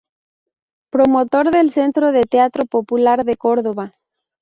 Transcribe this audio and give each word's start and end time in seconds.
Promotor 0.89 1.51
del 1.51 1.69
Centro 1.69 2.11
de 2.11 2.21
Teatro 2.21 2.65
Popular 2.65 3.23
de 3.23 3.37
Córdoba. 3.37 3.93